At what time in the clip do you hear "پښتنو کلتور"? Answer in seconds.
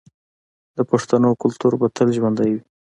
0.91-1.73